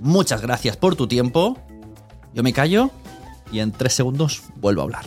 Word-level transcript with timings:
Muchas 0.00 0.42
gracias 0.42 0.76
por 0.76 0.96
tu 0.96 1.06
tiempo. 1.06 1.56
Yo 2.34 2.42
me 2.42 2.52
callo 2.52 2.90
y 3.50 3.60
en 3.60 3.72
tres 3.72 3.94
segundos 3.94 4.42
vuelvo 4.56 4.82
a 4.82 4.84
hablar. 4.84 5.04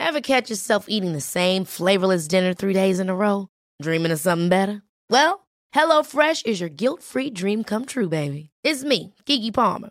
Ever 0.00 0.20
catch 0.22 0.48
yourself 0.50 0.86
eating 0.88 1.12
the 1.12 1.20
same 1.20 1.64
flavorless 1.64 2.26
dinner 2.26 2.54
three 2.54 2.72
days 2.72 2.98
in 2.98 3.10
a 3.10 3.14
row? 3.14 3.48
Dreaming 3.82 4.10
of 4.10 4.18
something 4.18 4.48
better? 4.48 4.82
Well, 5.10 5.46
HelloFresh 5.74 6.46
is 6.46 6.60
your 6.60 6.70
guilt-free 6.70 7.30
dream 7.30 7.62
come 7.62 7.84
true, 7.84 8.08
baby. 8.08 8.50
It's 8.64 8.82
me, 8.82 9.14
Kiki 9.26 9.50
Palmer. 9.52 9.90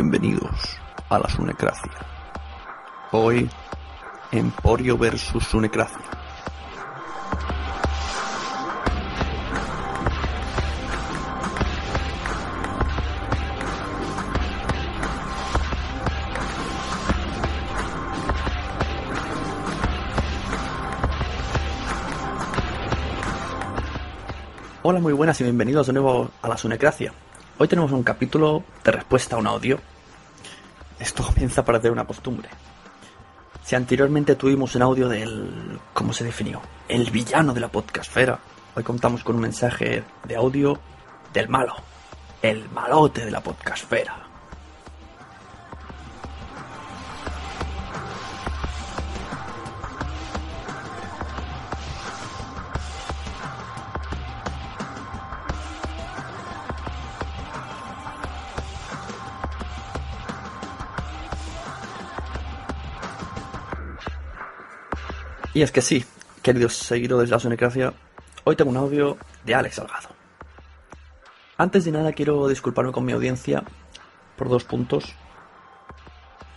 Bienvenidos 0.00 0.78
a 1.08 1.18
la 1.18 1.28
Sunecracia. 1.28 1.90
Hoy, 3.10 3.50
Emporio 4.30 4.96
versus 4.96 5.42
Sunecracia. 5.42 5.98
Hola, 24.82 25.00
muy 25.00 25.12
buenas 25.12 25.40
y 25.40 25.42
bienvenidos 25.42 25.88
de 25.88 25.92
nuevo 25.94 26.30
a 26.40 26.48
la 26.48 26.56
Sunecracia. 26.56 27.12
Hoy 27.60 27.66
tenemos 27.66 27.90
un 27.90 28.04
capítulo 28.04 28.62
de 28.84 28.92
respuesta 28.92 29.34
a 29.34 29.40
un 29.40 29.48
audio. 29.48 29.80
Esto 31.00 31.24
comienza 31.26 31.62
a 31.62 31.64
parecer 31.64 31.90
una 31.90 32.06
costumbre. 32.06 32.48
Si 33.64 33.74
anteriormente 33.74 34.36
tuvimos 34.36 34.76
un 34.76 34.82
audio 34.82 35.08
del... 35.08 35.80
¿cómo 35.92 36.12
se 36.12 36.22
definió? 36.22 36.62
El 36.88 37.10
villano 37.10 37.52
de 37.52 37.58
la 37.60 37.66
podcastfera. 37.66 38.38
Hoy 38.76 38.84
contamos 38.84 39.24
con 39.24 39.34
un 39.34 39.42
mensaje 39.42 40.04
de 40.22 40.36
audio 40.36 40.78
del 41.32 41.48
malo. 41.48 41.74
El 42.42 42.68
malote 42.70 43.24
de 43.24 43.32
la 43.32 43.40
podcastfera. 43.40 44.27
Y 65.58 65.62
es 65.62 65.72
que 65.72 65.82
sí, 65.82 66.04
queridos 66.40 66.74
seguidores 66.74 67.28
de 67.28 67.34
la 67.34 67.40
Sonecracia, 67.40 67.92
hoy 68.44 68.54
tengo 68.54 68.70
un 68.70 68.76
audio 68.76 69.16
de 69.44 69.56
Alex 69.56 69.74
Salgado. 69.74 70.10
Antes 71.56 71.84
de 71.84 71.90
nada 71.90 72.12
quiero 72.12 72.46
disculparme 72.46 72.92
con 72.92 73.04
mi 73.04 73.10
audiencia 73.10 73.64
por 74.36 74.48
dos 74.48 74.62
puntos. 74.62 75.16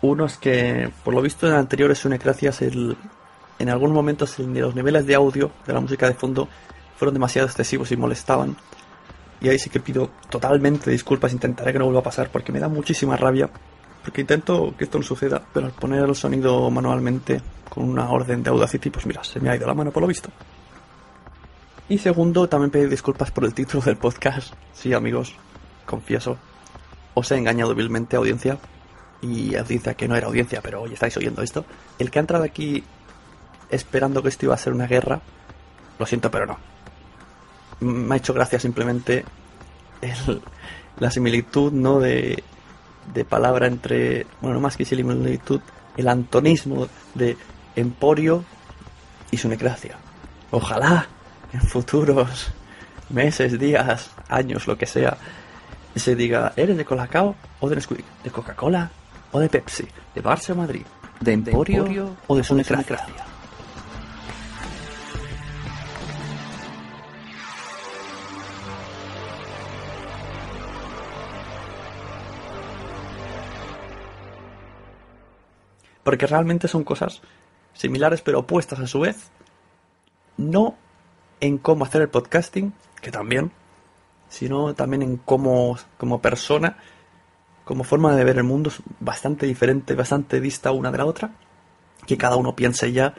Uno 0.04 0.26
es 0.26 0.38
que, 0.38 0.92
por 1.04 1.16
lo 1.16 1.22
visto 1.24 1.48
en 1.48 1.56
anteriores 1.56 1.98
Sonecracias, 1.98 2.62
en 2.62 3.70
algunos 3.70 3.96
momentos 3.96 4.38
los 4.38 4.76
niveles 4.76 5.08
de 5.08 5.16
audio 5.16 5.52
de 5.66 5.74
la 5.74 5.80
música 5.80 6.06
de 6.06 6.14
fondo 6.14 6.48
fueron 6.96 7.16
demasiado 7.16 7.48
excesivos 7.48 7.92
y 7.92 7.98
molestaban. 7.98 8.56
Y 9.42 9.50
ahí 9.50 9.58
sí 9.58 9.72
que 9.72 9.80
pido 9.80 10.12
totalmente 10.30 10.92
disculpas, 10.92 11.34
intentaré 11.34 11.74
que 11.74 11.80
no 11.80 11.86
vuelva 11.86 12.02
a 12.02 12.04
pasar 12.04 12.30
porque 12.30 12.52
me 12.52 12.60
da 12.60 12.68
muchísima 12.68 13.18
rabia. 13.18 13.50
Porque 14.04 14.22
intento 14.22 14.74
que 14.78 14.86
esto 14.86 14.98
no 14.98 15.04
suceda, 15.04 15.42
pero 15.54 15.68
al 15.68 15.74
poner 15.74 16.04
el 16.04 16.16
sonido 16.16 16.70
manualmente 16.72 17.42
con 17.70 17.88
una 17.90 18.10
orden 18.10 18.42
de 18.44 18.50
Audacity, 18.50 18.90
pues 18.90 19.06
mira, 19.06 19.24
se 19.24 19.40
me 19.40 19.50
ha 19.50 19.56
ido 19.56 19.68
la 19.68 19.74
mano 19.74 19.92
por 19.92 20.02
lo 20.02 20.08
visto. 20.08 20.30
Y 21.88 21.98
segundo, 21.98 22.48
también 22.48 22.72
pedir 22.72 22.90
disculpas 22.90 23.32
por 23.32 23.44
el 23.46 23.54
título 23.54 23.84
del 23.84 23.98
podcast. 23.98 24.54
Sí, 24.74 24.94
amigos, 24.94 25.36
confieso, 25.86 26.38
os 27.14 27.32
he 27.32 27.38
engañado 27.38 27.76
vilmente, 27.76 28.16
audiencia. 28.16 28.58
Y 29.22 29.56
audiencia 29.56 29.94
que 29.94 30.08
no 30.08 30.16
era 30.16 30.26
audiencia, 30.28 30.62
pero 30.64 30.82
hoy 30.82 30.94
estáis 30.94 31.16
oyendo 31.18 31.44
esto. 31.44 31.64
El 32.00 32.10
que 32.10 32.18
ha 32.18 32.22
entrado 32.22 32.44
aquí 32.44 32.84
esperando 33.70 34.24
que 34.24 34.30
esto 34.30 34.46
iba 34.48 34.56
a 34.56 34.58
ser 34.58 34.74
una 34.74 34.88
guerra, 34.88 35.22
lo 36.00 36.06
siento, 36.08 36.32
pero 36.32 36.48
no. 36.48 36.58
Me 37.82 38.16
ha 38.16 38.18
hecho 38.18 38.34
gracia 38.34 38.60
simplemente 38.60 39.24
el- 40.02 40.42
la 40.98 41.12
similitud, 41.12 41.72
¿no? 41.72 42.00
De, 42.00 42.44
de 43.14 43.26
palabra 43.26 43.68
entre, 43.68 44.26
bueno, 44.42 44.56
no 44.56 44.62
más 44.62 44.78
que 44.78 44.86
similitud, 44.86 45.62
el 45.98 46.08
antonismo 46.08 46.88
de 47.16 47.38
emporio 47.76 48.44
y 49.32 49.38
sunecracia. 49.38 49.98
Ojalá 50.52 51.08
en 51.54 51.62
futuros 51.62 52.52
meses, 53.10 53.60
días, 53.60 54.12
años, 54.30 54.68
lo 54.68 54.78
que 54.78 54.86
sea, 54.86 55.18
se 55.96 56.16
diga, 56.16 56.54
¿eres 56.56 56.78
de 56.78 56.86
Colacao 56.86 57.36
o 57.60 57.70
de 57.70 57.76
Nesquik? 57.76 58.06
¿De 58.24 58.30
Coca-Cola 58.30 58.90
o 59.32 59.40
de 59.40 59.50
Pepsi? 59.50 59.88
¿De 60.16 60.24
Barça 60.24 60.52
o 60.52 60.56
Madrid? 60.56 60.86
¿De 61.20 61.34
Emporio, 61.34 62.16
o 62.28 62.36
de 62.36 62.44
Sunecracia? 62.44 63.31
Porque 76.04 76.28
realmente 76.28 76.68
son 76.68 76.84
cosas 76.84 77.22
similares 77.74 78.22
pero 78.22 78.40
opuestas 78.40 78.80
a 78.80 78.88
su 78.88 79.02
vez. 79.02 79.30
No 80.38 80.76
en 81.40 81.58
cómo 81.58 81.86
hacer 81.86 82.02
el 82.02 82.10
podcasting, 82.10 82.74
que 83.02 83.12
también, 83.12 83.52
sino 84.30 84.74
también 84.74 85.02
en 85.02 85.18
cómo, 85.18 85.78
como 85.98 86.22
persona, 86.22 86.78
como 87.64 87.84
forma 87.84 88.16
de 88.16 88.24
ver 88.24 88.38
el 88.38 88.44
mundo, 88.44 88.70
es 88.70 88.82
bastante 89.00 89.46
diferente, 89.46 89.96
bastante 89.96 90.40
dista 90.40 90.72
una 90.72 90.92
de 90.92 90.98
la 90.98 91.06
otra. 91.06 91.32
Que 92.06 92.18
cada 92.18 92.36
uno 92.36 92.56
piense 92.56 92.92
ya 92.92 93.14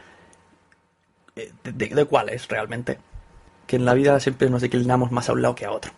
eh, 1.35 1.53
de, 1.63 1.71
de 1.71 2.05
cuál 2.05 2.29
es 2.29 2.47
realmente. 2.47 2.99
Que 3.67 3.77
en 3.77 3.85
la 3.85 3.93
vida 3.93 4.19
siempre 4.19 4.49
nos 4.49 4.61
declinamos 4.61 5.11
más 5.11 5.29
a 5.29 5.33
un 5.33 5.41
lado 5.41 5.55
que 5.55 5.65
a 5.65 5.71
otro. 5.71 5.91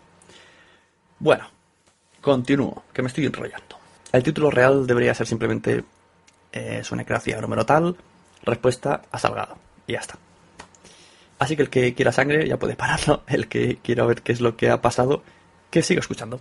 Bueno, 1.18 1.46
continúo, 2.20 2.84
que 2.92 3.02
me 3.02 3.08
estoy 3.08 3.26
enrollando. 3.26 3.76
El 4.12 4.22
título 4.22 4.50
real 4.50 4.86
debería 4.86 5.14
ser 5.14 5.26
simplemente 5.26 5.84
eh, 6.56 6.84
Sonecracia 6.84 7.40
número 7.40 7.66
tal, 7.66 7.96
respuesta 8.42 9.02
a 9.10 9.18
Salgado. 9.18 9.56
Y 9.86 9.92
ya 9.92 10.00
está. 10.00 10.18
Así 11.38 11.54
que 11.54 11.62
el 11.62 11.70
que 11.70 11.94
quiera 11.94 12.12
sangre 12.12 12.48
ya 12.48 12.58
puede 12.58 12.76
pararlo. 12.76 13.22
El 13.28 13.46
que 13.46 13.76
quiera 13.76 14.06
ver 14.06 14.22
qué 14.22 14.32
es 14.32 14.40
lo 14.40 14.56
que 14.56 14.70
ha 14.70 14.80
pasado, 14.80 15.22
que 15.70 15.82
siga 15.82 16.00
escuchando. 16.00 16.40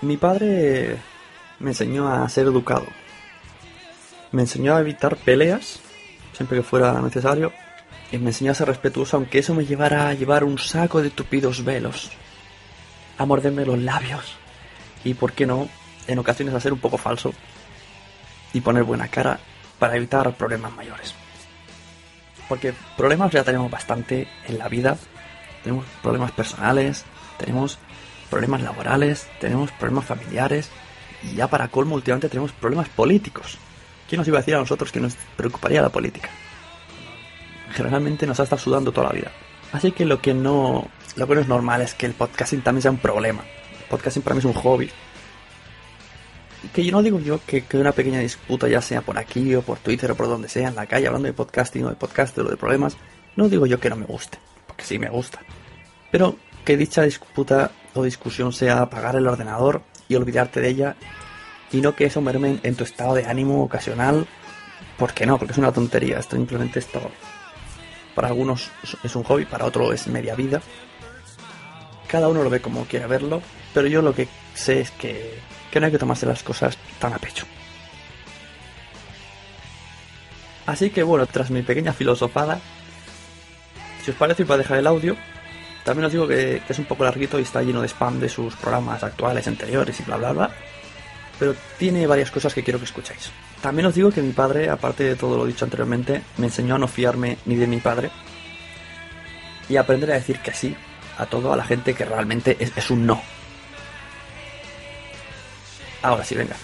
Mi 0.00 0.16
padre 0.16 0.96
me 1.58 1.72
enseñó 1.72 2.08
a 2.08 2.26
ser 2.30 2.46
educado. 2.46 2.86
Me 4.30 4.40
enseñó 4.40 4.74
a 4.74 4.80
evitar 4.80 5.16
peleas, 5.16 5.80
siempre 6.32 6.56
que 6.56 6.64
fuera 6.64 6.98
necesario. 7.02 7.52
Y 8.10 8.16
me 8.16 8.30
enseñó 8.30 8.52
a 8.52 8.54
ser 8.54 8.68
respetuoso, 8.68 9.18
aunque 9.18 9.40
eso 9.40 9.54
me 9.54 9.66
llevara 9.66 10.08
a 10.08 10.14
llevar 10.14 10.44
un 10.44 10.56
saco 10.56 11.02
de 11.02 11.10
tupidos 11.10 11.62
velos. 11.62 12.10
A 13.18 13.26
morderme 13.26 13.66
los 13.66 13.78
labios. 13.78 14.38
Y, 15.04 15.12
por 15.12 15.34
qué 15.34 15.44
no, 15.44 15.68
en 16.06 16.18
ocasiones 16.18 16.54
a 16.54 16.60
ser 16.60 16.72
un 16.72 16.78
poco 16.78 16.98
falso. 16.98 17.32
Y 18.52 18.60
poner 18.60 18.84
buena 18.84 19.08
cara 19.08 19.38
para 19.78 19.96
evitar 19.96 20.34
problemas 20.34 20.72
mayores. 20.72 21.14
Porque 22.48 22.74
problemas 22.96 23.32
ya 23.32 23.44
tenemos 23.44 23.70
bastante 23.70 24.28
en 24.46 24.58
la 24.58 24.68
vida. 24.68 24.98
Tenemos 25.62 25.86
problemas 26.02 26.32
personales, 26.32 27.04
tenemos 27.38 27.78
problemas 28.28 28.62
laborales, 28.62 29.28
tenemos 29.40 29.70
problemas 29.72 30.06
familiares 30.06 30.70
y 31.22 31.36
ya 31.36 31.48
para 31.48 31.68
colmo 31.68 31.94
últimamente 31.94 32.28
tenemos 32.28 32.52
problemas 32.52 32.88
políticos. 32.88 33.58
¿Quién 34.08 34.18
nos 34.18 34.28
iba 34.28 34.38
a 34.38 34.40
decir 34.40 34.54
a 34.54 34.58
nosotros 34.58 34.90
que 34.90 35.00
nos 35.00 35.16
preocuparía 35.36 35.82
la 35.82 35.90
política? 35.90 36.28
Generalmente 37.72 38.26
nos 38.26 38.40
ha 38.40 38.44
estado 38.44 38.60
sudando 38.60 38.92
toda 38.92 39.08
la 39.08 39.12
vida. 39.12 39.30
Así 39.72 39.92
que 39.92 40.04
lo 40.04 40.20
que 40.20 40.34
no, 40.34 40.88
lo 41.16 41.26
que 41.26 41.34
no 41.34 41.40
es 41.40 41.48
normal 41.48 41.80
es 41.82 41.94
que 41.94 42.06
el 42.06 42.12
podcasting 42.12 42.62
también 42.62 42.82
sea 42.82 42.90
un 42.90 42.98
problema. 42.98 43.42
El 43.80 43.88
podcasting 43.88 44.22
para 44.22 44.34
mí 44.34 44.40
es 44.40 44.44
un 44.44 44.54
hobby. 44.54 44.90
Que 46.72 46.84
yo 46.84 46.92
no 46.92 47.02
digo 47.02 47.18
yo 47.18 47.40
que, 47.44 47.64
una 47.74 47.92
pequeña 47.92 48.20
disputa, 48.20 48.68
ya 48.68 48.80
sea 48.80 49.02
por 49.02 49.18
aquí 49.18 49.54
o 49.54 49.62
por 49.62 49.78
Twitter 49.78 50.10
o 50.12 50.14
por 50.14 50.28
donde 50.28 50.48
sea, 50.48 50.68
en 50.68 50.76
la 50.76 50.86
calle, 50.86 51.06
hablando 51.06 51.26
de 51.26 51.32
podcasting 51.32 51.84
o 51.84 51.90
de 51.90 51.96
podcast 51.96 52.38
o 52.38 52.44
de 52.44 52.56
problemas, 52.56 52.96
no 53.36 53.48
digo 53.48 53.66
yo 53.66 53.80
que 53.80 53.90
no 53.90 53.96
me 53.96 54.06
guste, 54.06 54.38
porque 54.66 54.84
sí 54.84 54.98
me 54.98 55.08
gusta. 55.08 55.40
Pero 56.10 56.36
que 56.64 56.76
dicha 56.76 57.02
disputa 57.02 57.72
o 57.94 58.04
discusión 58.04 58.52
sea 58.52 58.82
apagar 58.82 59.16
el 59.16 59.26
ordenador 59.26 59.82
y 60.08 60.14
olvidarte 60.14 60.60
de 60.60 60.68
ella 60.68 60.96
y 61.72 61.80
no 61.80 61.96
que 61.96 62.04
eso 62.04 62.20
merme 62.20 62.60
en 62.62 62.74
tu 62.76 62.84
estado 62.84 63.14
de 63.14 63.24
ánimo 63.24 63.62
ocasional, 63.64 64.26
porque 64.98 65.26
no, 65.26 65.38
porque 65.38 65.52
es 65.52 65.58
una 65.58 65.72
tontería, 65.72 66.18
esto 66.18 66.36
simplemente 66.36 66.78
esto 66.78 67.00
para 68.14 68.28
algunos 68.28 68.70
es 69.02 69.16
un 69.16 69.24
hobby, 69.24 69.46
para 69.46 69.64
otros 69.64 69.94
es 69.94 70.06
media 70.06 70.34
vida. 70.34 70.60
Cada 72.08 72.28
uno 72.28 72.42
lo 72.42 72.50
ve 72.50 72.60
como 72.60 72.84
quiere 72.84 73.06
verlo, 73.06 73.42
pero 73.72 73.88
yo 73.88 74.02
lo 74.02 74.14
que 74.14 74.28
sé 74.54 74.80
es 74.80 74.90
que, 74.90 75.38
que 75.72 75.80
no 75.80 75.86
hay 75.86 75.92
que 75.92 75.98
tomarse 75.98 76.26
las 76.26 76.44
cosas 76.44 76.78
tan 77.00 77.12
a 77.12 77.18
pecho. 77.18 77.46
Así 80.66 80.90
que 80.90 81.02
bueno, 81.02 81.26
tras 81.26 81.50
mi 81.50 81.62
pequeña 81.62 81.92
filosofada, 81.92 82.60
si 84.04 84.12
os 84.12 84.16
parece, 84.16 84.44
voy 84.44 84.54
a 84.54 84.58
dejar 84.58 84.78
el 84.78 84.86
audio 84.86 85.16
también 85.84 86.06
os 86.06 86.12
digo 86.12 86.28
que, 86.28 86.62
es 86.68 86.78
un 86.78 86.84
poco 86.84 87.04
larguito 87.04 87.38
y 87.38 87.42
está 87.42 87.62
lleno 87.62 87.80
de 87.80 87.88
spam 87.88 88.20
de 88.20 88.28
sus 88.28 88.54
programas 88.56 89.02
actuales, 89.02 89.46
anteriores 89.48 89.98
y 89.98 90.02
bla 90.04 90.16
bla 90.16 90.32
bla. 90.32 90.50
Pero 91.38 91.56
tiene 91.78 92.06
varias 92.06 92.30
cosas 92.30 92.54
que 92.54 92.62
quiero 92.62 92.78
que 92.78 92.84
escuchéis. 92.84 93.30
También 93.60 93.86
os 93.86 93.94
digo 93.94 94.10
que 94.10 94.22
mi 94.22 94.32
padre, 94.32 94.68
aparte 94.68 95.04
de 95.04 95.16
todo 95.16 95.36
lo 95.36 95.46
dicho 95.46 95.64
anteriormente, 95.64 96.22
me 96.36 96.46
enseñó 96.46 96.76
a 96.76 96.78
no 96.78 96.86
fiarme 96.86 97.38
ni 97.46 97.56
de 97.56 97.66
mi 97.66 97.78
padre 97.78 98.10
y 99.68 99.76
a 99.76 99.80
aprender 99.80 100.12
a 100.12 100.14
decir 100.14 100.38
que 100.38 100.52
sí 100.52 100.76
a 101.18 101.26
todo 101.26 101.52
a 101.52 101.56
la 101.56 101.64
gente 101.64 101.94
que 101.94 102.04
realmente 102.04 102.56
es 102.58 102.90
un 102.90 103.06
no. 103.06 103.20
Ahora 106.02 106.24
sí, 106.24 106.34
venga. 106.34 106.56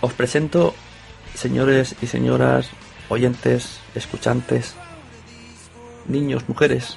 Os 0.00 0.12
presento, 0.12 0.74
señores 1.34 1.96
y 2.00 2.06
señoras, 2.06 2.70
oyentes, 3.08 3.80
escuchantes, 3.94 4.74
niños, 6.06 6.48
mujeres, 6.48 6.96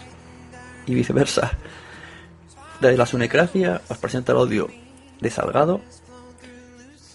y 0.86 0.96
viceversa. 0.96 1.52
De 2.80 2.98
la 2.98 3.06
sunecracia 3.06 3.82
os 3.88 3.98
presento 3.98 4.32
el 4.32 4.40
audio 4.40 4.70
de 5.22 5.30
Salgado, 5.30 5.82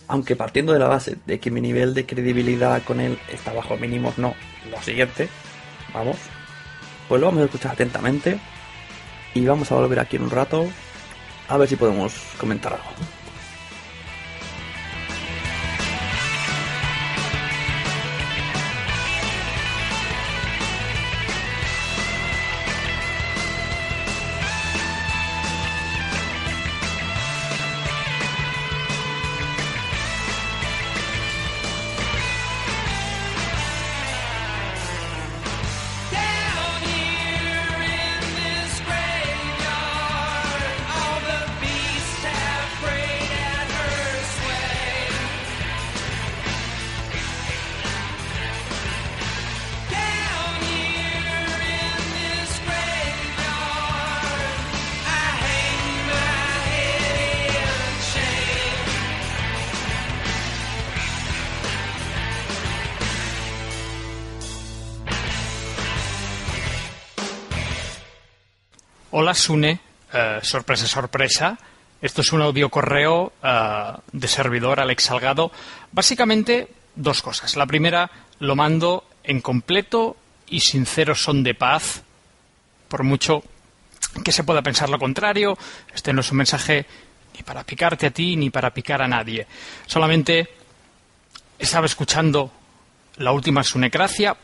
aunque 0.07 0.37
partiendo 0.37 0.73
de 0.73 0.79
la 0.79 0.89
base 0.89 1.19
de 1.27 1.39
que 1.39 1.51
mi 1.51 1.61
nivel 1.61 1.95
de 1.95 2.07
credibilidad 2.07 2.83
con 2.83 3.01
él 3.01 3.19
está 3.31 3.53
bajo 3.53 3.77
mínimos, 3.77 4.17
no, 4.19 4.35
lo 4.71 4.81
siguiente, 4.83 5.29
vamos, 5.93 6.17
pues 7.09 7.21
lo 7.21 7.27
vamos 7.27 7.43
a 7.43 7.45
escuchar 7.47 7.73
atentamente 7.73 8.39
y 9.35 9.45
vamos 9.45 9.71
a 9.71 9.75
volver 9.75 10.01
aquí 10.01 10.17
en 10.17 10.23
un 10.23 10.31
rato 10.31 10.67
a 11.49 11.57
ver 11.57 11.69
si 11.69 11.77
podemos 11.77 12.15
comentar 12.39 12.73
algo. 12.73 13.18
Hola 69.11 69.35
Sune, 69.35 69.81
Eh, 70.11 70.39
sorpresa, 70.43 70.87
sorpresa. 70.87 71.59
Esto 72.01 72.23
es 72.23 72.33
un 72.33 72.41
audio 72.41 72.71
correo 72.71 73.35
eh, 73.43 73.93
de 74.11 74.27
servidor 74.27 74.81
Alex 74.81 75.05
Salgado. 75.05 75.53
Básicamente 75.93 76.69
dos 76.95 77.21
cosas. 77.21 77.57
La 77.57 77.67
primera 77.67 78.11
lo 78.39 78.57
mando 78.57 79.05
en 79.23 79.43
completo 79.43 80.17
y 80.47 80.61
sincero 80.61 81.15
son 81.15 81.45
de 81.45 81.55
paz, 81.55 82.03
por 82.89 83.05
mucho 83.05 83.43
que 84.25 84.33
se 84.33 84.45
pueda 84.45 84.63
pensar 84.63 84.89
lo 84.89 84.99
contrario. 84.99 85.59
Este 85.95 86.15
no 86.15 86.23
es 86.23 86.31
un 86.33 86.39
mensaje 86.39 86.87
ni 87.35 87.43
para 87.43 87.65
picarte 87.65 88.07
a 88.07 88.11
ti 88.11 88.35
ni 88.35 88.49
para 88.49 88.73
picar 88.73 89.03
a 89.03 89.09
nadie. 89.09 89.47
Solamente 89.87 90.49
estaba 91.59 91.85
escuchando 91.85 92.51
la 93.19 93.33
última 93.33 93.63
Sunecracia. 93.63 94.35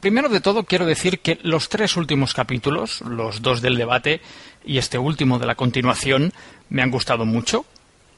Primero 0.00 0.28
de 0.30 0.40
todo, 0.40 0.64
quiero 0.64 0.86
decir 0.86 1.20
que 1.20 1.38
los 1.42 1.68
tres 1.68 1.96
últimos 1.96 2.32
capítulos, 2.32 3.02
los 3.02 3.42
dos 3.42 3.60
del 3.60 3.76
debate 3.76 4.22
y 4.64 4.78
este 4.78 4.96
último 4.98 5.38
de 5.38 5.46
la 5.46 5.54
continuación, 5.56 6.32
me 6.70 6.82
han 6.82 6.90
gustado 6.90 7.26
mucho. 7.26 7.66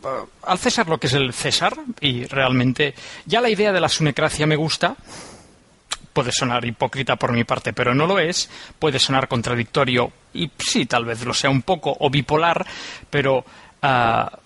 eh, 0.05 0.09
al 0.45 0.59
César 0.59 0.89
lo 0.89 0.99
que 0.99 1.09
es 1.09 1.15
el 1.15 1.33
César 1.33 1.77
y 2.01 2.25
realmente 2.27 2.95
ya 3.27 3.41
la 3.41 3.51
idea 3.51 3.73
de 3.73 3.81
la 3.81 3.89
sunecracia 3.89 4.47
me 4.47 4.55
gusta. 4.57 4.97
Puede 6.13 6.31
sonar 6.31 6.65
hipócrita 6.65 7.17
por 7.17 7.33
mi 7.33 7.43
parte, 7.43 7.73
pero 7.73 7.95
no 7.95 8.07
lo 8.07 8.19
es. 8.19 8.49
Puede 8.79 8.99
sonar 9.01 9.27
contradictorio 9.29 10.13
y 10.35 10.51
sí, 10.59 10.87
tal 10.87 11.05
vez 11.05 11.25
lo 11.25 11.35
sea 11.35 11.51
un 11.51 11.63
poco 11.63 11.97
o 11.99 12.11
bipolar, 12.11 12.65
pero 13.11 13.45
ah, 13.81 14.39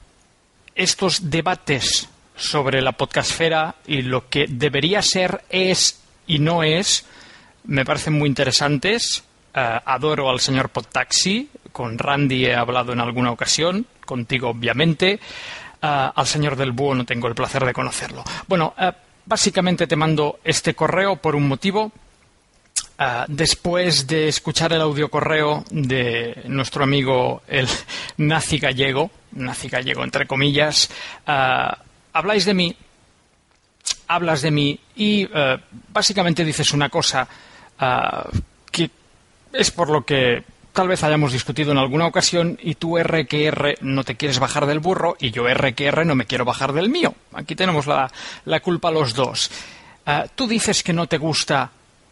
estos 0.75 1.29
debates 1.29 2.09
sobre 2.35 2.81
la 2.81 2.93
podcastfera 2.93 3.75
y 3.87 4.03
lo 4.03 4.29
que 4.29 4.47
debería 4.49 5.03
ser, 5.03 5.43
es 5.51 6.01
y 6.27 6.39
no 6.39 6.63
es, 6.63 7.05
me 7.67 7.85
parecen 7.85 8.15
muy 8.15 8.29
interesantes. 8.29 9.25
Eh, 9.55 9.81
adoro 9.85 10.29
al 10.29 10.41
señor 10.41 10.69
Podtaxi, 10.69 11.49
con 11.73 11.99
Randy 11.99 12.47
he 12.47 12.55
hablado 12.55 12.93
en 12.93 13.01
alguna 13.01 13.31
ocasión, 13.31 13.87
contigo 14.05 14.51
obviamente. 14.51 15.15
Eh, 15.15 15.19
al 15.81 16.27
señor 16.27 16.57
del 16.57 16.73
Búho 16.73 16.95
no 16.95 17.05
tengo 17.05 17.29
el 17.29 17.35
placer 17.35 17.65
de 17.65 17.73
conocerlo. 17.73 18.23
Bueno, 18.47 18.75
eh, 18.79 18.93
básicamente 19.25 19.87
te 19.87 19.97
mando 19.97 20.41
este 20.45 20.75
correo 20.75 21.17
por 21.17 21.35
un 21.35 21.49
motivo. 21.49 21.93
después 23.29 24.07
de 24.07 24.29
escuchar 24.29 24.73
el 24.73 24.81
audio 24.81 25.11
correo 25.11 25.65
de 25.71 26.45
nuestro 26.47 26.83
amigo 26.83 27.43
el 27.47 27.69
nazi 28.17 28.59
gallego, 28.59 29.11
nazi 29.33 29.69
gallego 29.69 30.03
entre 30.03 30.27
comillas, 30.27 30.89
habláis 31.27 32.47
de 32.47 32.55
mí, 32.55 32.75
hablas 34.09 34.41
de 34.41 34.51
mí 34.51 34.81
y 34.97 35.29
básicamente 35.93 36.43
dices 36.43 36.73
una 36.73 36.89
cosa 36.89 37.29
que 37.79 38.91
es 39.53 39.71
por 39.71 39.91
lo 39.91 40.05
que 40.05 40.45
tal 40.77 40.89
vez 40.89 41.03
hayamos 41.03 41.33
discutido 41.33 41.73
en 41.73 41.79
alguna 41.79 42.07
ocasión 42.07 42.59
y 42.63 42.75
tú 42.75 42.99
R 42.99 43.27
que 43.27 43.47
R 43.47 43.79
no 43.81 44.05
te 44.05 44.15
quieres 44.15 44.39
bajar 44.39 44.67
del 44.67 44.79
burro 44.79 45.17
y 45.19 45.31
yo 45.31 45.49
R 45.49 45.75
que 45.75 45.87
R 45.87 46.05
no 46.05 46.15
me 46.15 46.27
quiero 46.27 46.45
bajar 46.45 46.75
del 46.75 46.91
mío. 46.91 47.15
Aquí 47.33 47.57
tenemos 47.57 47.87
la, 47.87 48.11
culpa 48.61 48.91
los 48.91 49.15
dos. 49.15 49.51
Ah, 50.05 50.27
tú 50.35 50.47
dices 50.47 50.83
que 50.83 50.93
no 50.93 51.07
te 51.07 51.17
gusta 51.17 51.71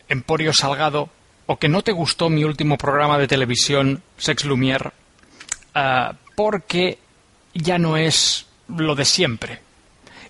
Emporio 0.09 0.52
Salgado 0.54 1.11
o 1.44 1.59
que 1.59 1.68
no 1.68 1.83
te 1.83 1.92
gustó 1.92 2.30
mi 2.30 2.42
último 2.42 2.78
programa 2.78 3.18
de 3.18 3.28
televisión, 3.28 4.02
Sex 4.16 4.47
Lumière, 4.47 4.92
ah, 5.75 6.14
porque 6.35 6.99
ya 7.52 7.76
no 7.76 7.99
es 7.99 8.47
lo 8.68 8.94
de 8.94 9.04
siempre. 9.04 9.61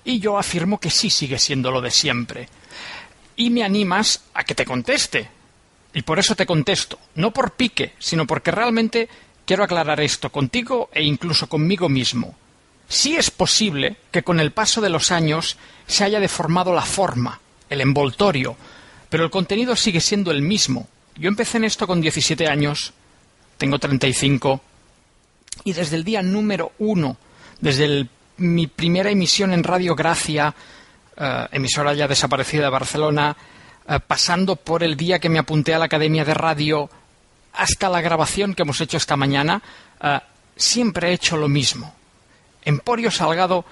Y 0.05 0.19
yo 0.19 0.37
afirmo 0.39 0.81
que 0.81 0.91
sí 0.91 1.09
sigue 1.09 1.39
siendo 1.39 1.71
lo 1.71 1.81
de 1.81 1.93
siempre. 1.93 2.49
Y 3.37 3.51
me 3.51 3.65
animas 3.65 4.25
a 4.35 4.45
que 4.45 4.55
te 4.55 4.65
conteste. 4.65 5.29
Y 5.93 6.03
por 6.03 6.19
eso 6.19 6.35
te 6.35 6.47
contesto, 6.47 6.99
no 7.15 7.33
por 7.33 7.53
pique, 7.53 7.93
sino 7.99 8.27
porque 8.27 8.51
realmente 8.51 9.09
quiero 9.47 9.63
aclarar 9.63 10.01
esto 10.01 10.31
contigo 10.31 10.91
e 10.93 11.05
incluso 11.05 11.49
conmigo 11.49 11.89
mismo. 11.89 12.35
Sí 12.89 13.17
es 13.17 13.31
posible 13.31 13.97
que 14.11 14.23
con 14.23 14.41
el 14.41 14.51
paso 14.51 14.81
de 14.81 14.91
los 14.91 15.13
años 15.13 15.57
se 15.87 16.05
haya 16.05 16.21
deformado 16.21 16.75
la 16.75 16.83
forma, 16.83 17.41
el 17.71 17.81
envoltorio, 17.81 18.57
pero 19.09 19.25
el 19.25 19.31
contenido 19.31 19.77
sigue 19.77 20.01
siendo 20.01 20.31
el 20.33 20.43
mismo. 20.43 20.89
Yo 21.17 21.29
empecé 21.29 21.59
en 21.59 21.65
esto 21.65 21.87
con 21.87 22.01
17 22.01 22.49
años, 22.49 22.93
tengo 23.57 23.79
35, 23.79 24.61
y 25.63 25.73
desde 25.73 25.97
el 25.97 26.05
día 26.05 26.23
número 26.23 26.73
uno, 26.79 27.17
desde 27.61 28.09
mi 28.39 28.67
primera 28.67 29.11
emisión 29.11 29.53
en 29.53 29.63
Radio 29.63 29.95
Gracia, 29.95 30.55
eh, 31.17 31.47
emisora 31.53 31.95
ya 31.95 32.09
desaparecida 32.09 32.65
de 32.65 32.71
Barcelona, 32.71 33.37
eh, 33.89 33.99
pasando 34.07 34.57
por 34.57 34.83
el 34.83 34.97
día 34.97 35.19
que 35.19 35.29
me 35.29 35.39
apunté 35.39 35.75
a 35.75 35.79
la 35.79 35.85
Academia 35.87 36.25
de 36.25 36.35
Radio 36.35 36.91
hasta 37.53 37.89
la 37.89 38.01
grabación 38.01 38.55
que 38.55 38.63
hemos 38.63 38.81
hecho 38.81 38.97
esta 38.97 39.17
mañana, 39.17 39.63
eh, 40.03 40.21
siempre 40.57 41.11
he 41.11 41.13
hecho 41.15 41.37
lo 41.37 41.49
mismo. 41.49 41.95
Emporio 42.65 43.11
Salgado 43.11 43.65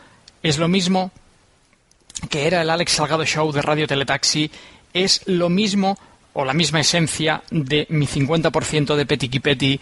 es 0.42 0.58
lo 0.58 0.68
mismo 0.68 1.10
que 2.30 2.46
era 2.46 2.62
el 2.62 2.70
Alex 2.70 2.92
Salgado 2.92 3.24
Show 3.24 3.50
de 3.52 3.62
Radio 3.62 3.86
Teletaxi, 3.86 4.50
es 4.92 5.22
lo 5.26 5.48
mismo 5.48 5.98
o 6.34 6.44
la 6.44 6.52
misma 6.52 6.80
esencia 6.80 7.42
de 7.50 7.86
mi 7.90 8.06
50% 8.06 8.94
de 8.94 9.06
Petit 9.06 9.40
Petit 9.40 9.80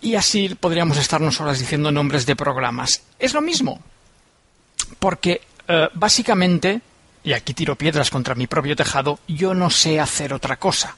y 0.00 0.16
así 0.16 0.54
podríamos 0.56 0.98
estarnos 0.98 1.40
horas 1.40 1.60
diciendo 1.60 1.92
nombres 1.92 2.26
de 2.26 2.36
programas. 2.36 3.02
Es 3.18 3.34
lo 3.34 3.40
mismo, 3.40 3.80
porque 4.98 5.40
eh, 5.68 5.88
básicamente 5.94 6.80
y 7.24 7.32
aquí 7.32 7.54
tiro 7.54 7.76
piedras 7.76 8.10
contra 8.10 8.34
mi 8.34 8.46
propio 8.46 8.74
tejado, 8.74 9.20
yo 9.28 9.54
no 9.54 9.70
sé 9.70 10.00
hacer 10.00 10.34
otra 10.34 10.56
cosa. 10.56 10.96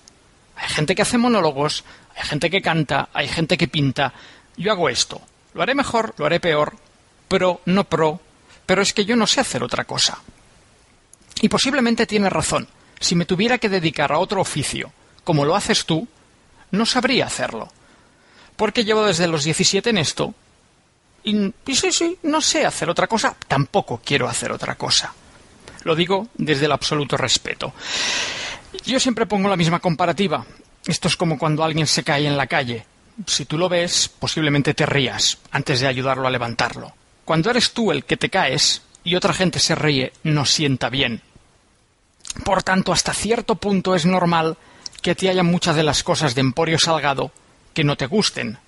Hay 0.57 0.69
gente 0.69 0.95
que 0.95 1.03
hace 1.03 1.19
monólogos, 1.19 1.85
hay 2.17 2.27
gente 2.27 2.51
que 2.51 2.63
canta, 2.63 3.09
hay 3.13 3.29
gente 3.29 3.59
que 3.59 3.69
pinta. 3.69 4.15
Yo 4.57 4.73
hago 4.73 4.89
esto. 4.89 5.21
Lo 5.53 5.63
haré 5.63 5.75
mejor, 5.75 6.15
lo 6.17 6.27
haré 6.27 6.41
peor, 6.41 6.77
pro, 7.29 7.61
no 7.67 7.85
pro, 7.85 8.21
pero 8.67 8.83
es 8.83 8.93
que 8.93 9.05
yo 9.05 9.17
no 9.17 9.27
sé 9.27 9.41
hacer 9.41 9.63
otra 9.63 9.85
cosa. 9.85 10.19
Y 11.41 11.49
posiblemente 11.49 12.07
tiene 12.07 12.31
razón. 12.31 12.69
Si 13.01 13.15
me 13.15 13.27
tuviera 13.27 13.59
que 13.59 13.69
dedicar 13.69 14.13
a 14.13 14.19
otro 14.19 14.41
oficio, 14.41 14.93
como 15.25 15.45
lo 15.45 15.57
haces 15.57 15.85
tú, 15.85 16.09
no 16.71 16.87
sabría 16.87 17.27
hacerlo. 17.27 17.69
Porque 18.57 18.85
llevo 18.85 19.05
desde 19.05 19.27
los 19.27 19.45
17 19.45 19.91
en 19.91 19.99
esto. 19.99 20.35
Y, 21.25 21.53
sí, 21.75 21.91
sí, 21.91 22.19
no 22.25 22.41
sé 22.41 22.67
hacer 22.67 22.91
otra 22.91 23.07
cosa, 23.07 23.35
tampoco 23.49 24.01
quiero 24.05 24.29
hacer 24.29 24.53
otra 24.53 24.75
cosa. 24.75 25.13
Lo 25.85 25.95
digo 25.95 26.29
desde 26.35 26.67
el 26.67 26.73
absoluto 26.73 27.17
respeto. 27.17 27.73
Yo 28.85 29.01
siempre 29.01 29.27
pongo 29.27 29.49
la 29.49 29.57
misma 29.57 29.81
comparativa. 29.81 30.45
Esto 30.87 31.09
es 31.09 31.17
como 31.17 31.39
cuando 31.39 31.65
alguien 31.65 31.87
se 31.87 32.05
cae 32.05 32.27
en 32.27 32.37
la 32.37 32.47
calle. 32.47 32.85
Si 33.27 33.47
tú 33.47 33.57
lo 33.57 33.69
ves, 33.69 34.09
posiblemente 34.09 34.75
te 34.75 34.85
rías 34.85 35.39
antes 35.51 35.81
de 35.81 35.87
ayudarlo 35.87 36.27
a 36.27 36.31
levantarlo. 36.31 36.93
Cuando 37.25 37.51
eres 37.51 37.73
tú 37.73 37.91
el 37.91 38.05
que 38.05 38.19
te 38.19 38.29
caes 38.29 38.83
y 39.03 39.15
otra 39.15 39.33
gente 39.33 39.61
se 39.61 39.75
ríe, 39.75 40.13
no 40.25 40.45
sienta 40.45 40.91
bien. 40.91 41.23
Por 42.45 42.63
tanto, 42.63 42.93
hasta 42.93 43.15
cierto 43.15 43.55
punto 43.55 43.95
es 43.95 44.05
normal 44.05 44.59
que 45.01 45.15
te 45.15 45.31
haya 45.31 45.43
muchas 45.43 45.77
de 45.77 45.85
las 45.85 46.03
cosas 46.03 46.35
de 46.35 46.41
Emporio 46.41 46.79
Salgado 46.79 47.31
que 47.73 47.85
no 47.85 47.97
te 47.97 48.07
gusten. 48.07 48.59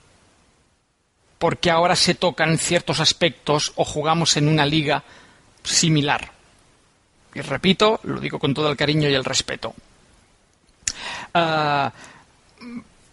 Porque 1.39 1.71
ahora 1.71 1.97
se 1.97 2.15
tocan 2.15 2.59
ciertos 2.59 3.01
aspectos 3.01 3.73
o 3.77 3.85
jugamos 3.85 4.37
en 4.37 4.49
una 4.49 4.65
liga 4.65 5.03
similar. 5.63 6.33
Y 7.35 7.41
repito, 7.43 8.01
lo 8.05 8.21
digo 8.21 8.39
con 8.39 8.55
todo 8.55 8.71
el 8.71 8.77
cariño 8.77 9.09
y 9.11 9.15
el 9.15 9.25
respeto. 9.25 9.75
Ah, 11.35 11.93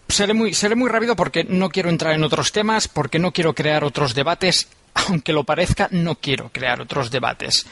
seré, 0.08 0.34
muy, 0.34 0.56
muy 0.76 0.90
rápido 0.90 1.16
porque 1.16 1.44
no 1.44 1.70
quiero 1.70 1.90
entrar 1.90 2.14
en 2.14 2.24
otros 2.24 2.54
temas, 2.54 2.88
porque 2.88 3.20
no 3.20 3.34
quiero 3.34 3.54
crear 3.54 3.84
otros 3.84 4.14
debates. 4.14 4.70
Aunque 4.94 5.34
lo 5.34 5.44
parezca, 5.44 5.90
no 5.92 6.16
quiero 6.16 6.50
crear 6.50 6.80
otros 6.80 7.12
debates. 7.12 7.66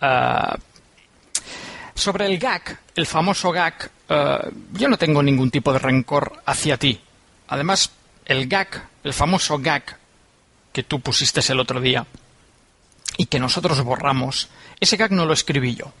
Ah, 0.00 0.56
sobre 1.94 2.24
el 2.24 2.38
gag, 2.38 2.78
el 2.94 3.04
famoso 3.04 3.52
gag, 3.52 3.90
ah, 4.08 4.48
yo 4.72 4.88
no 4.88 4.96
tengo 4.96 5.22
ningún 5.22 5.50
tipo 5.50 5.70
de 5.72 5.80
rencor 5.80 6.40
hacia 6.46 6.78
ti. 6.78 6.98
Además, 7.48 7.90
el 8.30 8.46
gag, 8.46 8.88
el 9.02 9.12
famoso 9.12 9.58
gag 9.58 9.98
que 10.72 10.84
tú 10.84 11.00
pusiste 11.00 11.40
el 11.50 11.58
otro 11.58 11.80
día 11.80 12.06
y 13.16 13.26
que 13.26 13.40
nosotros 13.40 13.82
borramos, 13.82 14.48
ese 14.78 14.96
gag 14.96 15.10
no 15.10 15.26
lo 15.26 15.32
escribí 15.32 15.74
yo. 15.74 15.92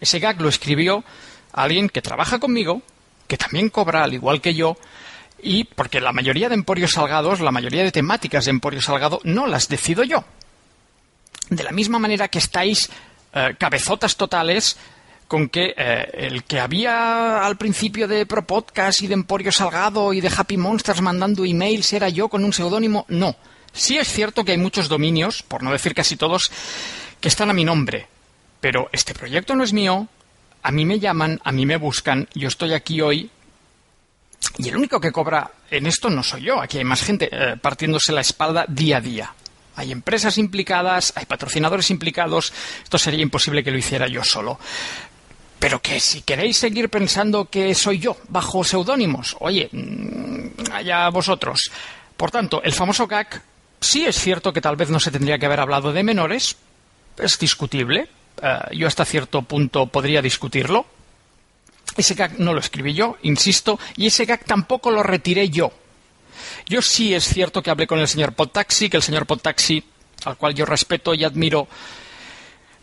Ese 0.00 0.18
gag 0.18 0.40
lo 0.40 0.48
escribió 0.48 1.04
alguien 1.52 1.90
que 1.90 2.00
trabaja 2.00 2.38
conmigo, 2.38 2.80
que 3.28 3.36
también 3.36 3.68
cobra 3.68 4.02
al 4.02 4.14
igual 4.14 4.40
que 4.40 4.54
yo, 4.54 4.78
y 5.42 5.64
porque 5.64 6.00
la 6.00 6.12
mayoría 6.12 6.48
de 6.48 6.54
emporios 6.54 6.92
salgados, 6.92 7.40
la 7.40 7.52
mayoría 7.52 7.84
de 7.84 7.92
temáticas 7.92 8.46
de 8.46 8.50
emporio 8.52 8.80
salgado, 8.80 9.20
no 9.24 9.46
las 9.46 9.68
decido 9.68 10.04
yo. 10.04 10.24
De 11.50 11.64
la 11.64 11.72
misma 11.72 11.98
manera 11.98 12.28
que 12.28 12.38
estáis 12.38 12.88
eh, 13.34 13.54
cabezotas 13.58 14.16
totales 14.16 14.78
con 15.32 15.48
que 15.48 15.72
eh, 15.74 16.10
el 16.12 16.44
que 16.44 16.60
había 16.60 17.46
al 17.46 17.56
principio 17.56 18.06
de 18.06 18.26
Pro 18.26 18.46
Podcast 18.46 19.00
y 19.00 19.06
de 19.06 19.14
Emporio 19.14 19.50
Salgado 19.50 20.12
y 20.12 20.20
de 20.20 20.28
Happy 20.28 20.58
Monsters 20.58 21.00
mandando 21.00 21.46
emails 21.46 21.94
era 21.94 22.10
yo 22.10 22.28
con 22.28 22.44
un 22.44 22.52
seudónimo, 22.52 23.06
no. 23.08 23.34
Sí 23.72 23.96
es 23.96 24.08
cierto 24.08 24.44
que 24.44 24.52
hay 24.52 24.58
muchos 24.58 24.90
dominios, 24.90 25.42
por 25.42 25.62
no 25.62 25.72
decir 25.72 25.94
casi 25.94 26.16
todos, 26.16 26.52
que 27.18 27.28
están 27.28 27.48
a 27.48 27.54
mi 27.54 27.64
nombre. 27.64 28.08
Pero 28.60 28.90
este 28.92 29.14
proyecto 29.14 29.56
no 29.56 29.64
es 29.64 29.72
mío, 29.72 30.06
a 30.62 30.70
mí 30.70 30.84
me 30.84 31.00
llaman, 31.00 31.40
a 31.42 31.50
mí 31.50 31.64
me 31.64 31.78
buscan, 31.78 32.28
yo 32.34 32.48
estoy 32.48 32.74
aquí 32.74 33.00
hoy 33.00 33.30
y 34.58 34.68
el 34.68 34.76
único 34.76 35.00
que 35.00 35.12
cobra 35.12 35.50
en 35.70 35.86
esto 35.86 36.10
no 36.10 36.22
soy 36.22 36.42
yo, 36.42 36.60
aquí 36.60 36.76
hay 36.76 36.84
más 36.84 37.02
gente 37.02 37.30
eh, 37.32 37.56
partiéndose 37.56 38.12
la 38.12 38.20
espalda 38.20 38.66
día 38.68 38.98
a 38.98 39.00
día. 39.00 39.34
Hay 39.76 39.90
empresas 39.90 40.36
implicadas, 40.36 41.14
hay 41.16 41.24
patrocinadores 41.24 41.90
implicados, 41.90 42.52
esto 42.82 42.98
sería 42.98 43.22
imposible 43.22 43.64
que 43.64 43.70
lo 43.70 43.78
hiciera 43.78 44.06
yo 44.06 44.22
solo. 44.22 44.58
Pero 45.62 45.80
que 45.80 46.00
si 46.00 46.22
queréis 46.22 46.56
seguir 46.56 46.90
pensando 46.90 47.46
que 47.46 47.72
soy 47.76 48.00
yo, 48.00 48.16
bajo 48.28 48.64
seudónimos, 48.64 49.36
oye, 49.38 49.68
mm, 49.70 50.72
allá 50.72 51.08
vosotros. 51.10 51.70
Por 52.16 52.32
tanto, 52.32 52.60
el 52.64 52.72
famoso 52.72 53.06
gag 53.06 53.40
Sí 53.82 54.06
es 54.06 54.16
cierto 54.16 54.52
que 54.52 54.60
tal 54.60 54.76
vez 54.76 54.90
no 54.90 55.00
se 55.00 55.10
tendría 55.10 55.38
que 55.38 55.46
haber 55.46 55.58
hablado 55.58 55.92
de 55.92 56.04
menores, 56.04 56.56
es 57.18 57.36
discutible, 57.36 58.08
eh, 58.40 58.58
yo 58.72 58.86
hasta 58.86 59.04
cierto 59.04 59.42
punto 59.42 59.86
podría 59.86 60.22
discutirlo. 60.22 60.86
Ese 61.96 62.14
gag 62.14 62.38
no 62.38 62.54
lo 62.54 62.60
escribí 62.60 62.94
yo, 62.94 63.16
insisto, 63.22 63.80
y 63.96 64.06
ese 64.06 64.24
gag 64.24 64.44
tampoco 64.44 64.92
lo 64.92 65.02
retiré 65.02 65.50
yo. 65.50 65.72
Yo 66.66 66.80
sí 66.80 67.12
es 67.12 67.24
cierto 67.24 67.60
que 67.60 67.70
hablé 67.70 67.88
con 67.88 67.98
el 67.98 68.06
señor 68.06 68.34
Podtaxi, 68.34 68.88
que 68.88 68.98
el 68.98 69.02
señor 69.02 69.26
Podtaxi 69.26 69.82
al 70.24 70.36
cual 70.36 70.54
yo 70.54 70.64
respeto 70.64 71.14
y 71.14 71.24
admiro, 71.24 71.66